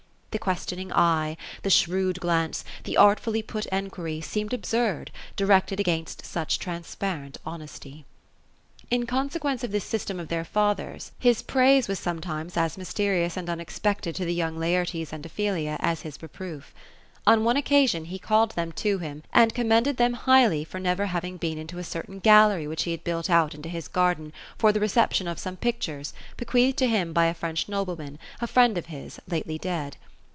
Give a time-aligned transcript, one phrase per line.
[0.31, 6.57] The questioning eye, the shrewd glance, the artfully put enquiry, seemed absurd, directed against such
[6.57, 8.05] transparent honesty.
[8.89, 12.45] In consequence of this system of their father's, his praise was some THE ROSE OF
[12.57, 12.61] ELSINORE.
[12.71, 16.73] 229 times as mysterious and unexpected to the young Laertes and Ophelia as his reproof.
[17.27, 21.07] Oir one occasion, he called them to him and commended them high ly, for never
[21.07, 24.71] haying been into a certain gallery which he had built out into his garden for
[24.71, 28.85] the reception of some pictures, bequeathed to him by a French nobleman— a friend of
[28.85, 29.97] his— ^lately dead.